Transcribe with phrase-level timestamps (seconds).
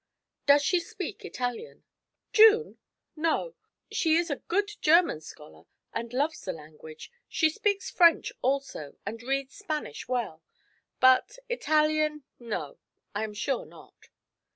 [0.47, 1.83] 'Does she speak Italian?'
[2.33, 2.79] 'June?
[3.15, 3.53] No;
[3.91, 7.11] she is a good German scholar, and loves the language.
[7.29, 10.41] She speaks French also, and reads Spanish well;
[10.99, 12.79] but Italian, no,
[13.13, 14.09] I am sure not.'